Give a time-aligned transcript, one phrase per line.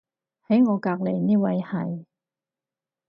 [0.47, 2.05] 喺我隔離呢位係